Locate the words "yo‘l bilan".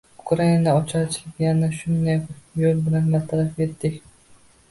2.63-3.13